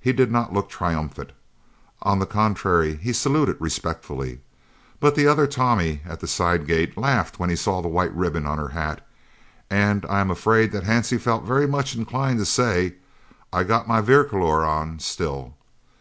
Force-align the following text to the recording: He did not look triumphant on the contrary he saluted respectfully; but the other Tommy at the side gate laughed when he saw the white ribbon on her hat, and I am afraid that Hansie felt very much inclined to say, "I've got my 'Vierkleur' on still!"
He 0.00 0.12
did 0.12 0.32
not 0.32 0.52
look 0.52 0.68
triumphant 0.68 1.30
on 2.02 2.18
the 2.18 2.26
contrary 2.26 2.96
he 2.96 3.12
saluted 3.12 3.56
respectfully; 3.60 4.40
but 4.98 5.14
the 5.14 5.28
other 5.28 5.46
Tommy 5.46 6.00
at 6.04 6.18
the 6.18 6.26
side 6.26 6.66
gate 6.66 6.98
laughed 6.98 7.38
when 7.38 7.50
he 7.50 7.54
saw 7.54 7.80
the 7.80 7.86
white 7.86 8.12
ribbon 8.12 8.46
on 8.48 8.58
her 8.58 8.70
hat, 8.70 9.06
and 9.70 10.04
I 10.08 10.18
am 10.18 10.28
afraid 10.32 10.72
that 10.72 10.82
Hansie 10.82 11.20
felt 11.20 11.44
very 11.44 11.68
much 11.68 11.94
inclined 11.94 12.40
to 12.40 12.46
say, 12.46 12.96
"I've 13.52 13.68
got 13.68 13.86
my 13.86 14.00
'Vierkleur' 14.00 14.64
on 14.66 14.98
still!" 14.98 15.54